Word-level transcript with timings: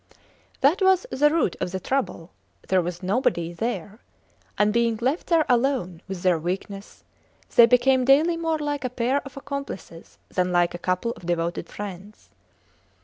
That 0.61 0.81
was 0.81 1.05
the 1.11 1.29
root 1.29 1.55
of 1.59 1.71
the 1.71 1.79
trouble! 1.79 2.31
There 2.69 2.81
was 2.81 3.03
nobody 3.03 3.53
there; 3.53 3.99
and 4.57 4.73
being 4.73 4.97
left 4.99 5.27
there 5.27 5.45
alone 5.47 6.01
with 6.07 6.23
their 6.23 6.39
weakness, 6.39 7.03
they 7.53 7.67
became 7.67 8.03
daily 8.03 8.35
more 8.35 8.57
like 8.57 8.83
a 8.83 8.89
pair 8.89 9.21
of 9.21 9.37
accomplices 9.37 10.17
than 10.27 10.51
like 10.51 10.73
a 10.73 10.79
couple 10.79 11.11
of 11.11 11.27
devoted 11.27 11.69
friends. 11.69 12.31